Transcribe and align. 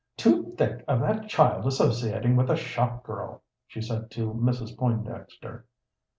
"To 0.17 0.41
think 0.55 0.83
of 0.87 1.01
that 1.01 1.29
child 1.29 1.67
associating 1.67 2.35
with 2.35 2.49
a 2.49 2.55
shop 2.55 3.03
girl!" 3.03 3.43
she 3.67 3.81
said 3.81 4.09
to 4.09 4.33
Mrs. 4.33 4.75
Pointdexter. 4.75 5.65